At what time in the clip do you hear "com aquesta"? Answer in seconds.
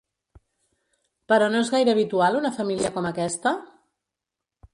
2.97-3.53